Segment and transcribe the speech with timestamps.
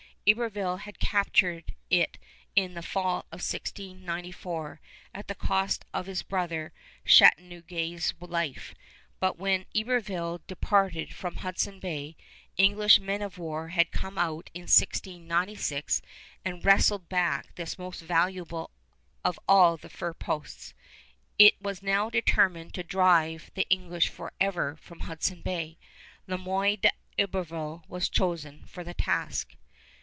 [0.27, 2.19] Iberville had captured it
[2.55, 4.79] in the fall of 1694,
[5.15, 6.71] at the cost of his brother
[7.07, 8.75] Châteauguay's life;
[9.19, 12.15] but when Iberville departed from Hudson Bay,
[12.55, 16.03] English men of war had come out in 1696
[16.45, 18.69] and wrested back this most valuable
[19.25, 20.75] of all the fur posts.
[21.39, 25.79] It was now determined to drive the English forever from Hudson Bay.
[26.27, 29.55] Le Moyne d'Iberville was chosen for the task.